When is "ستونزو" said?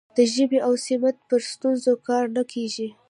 1.51-1.93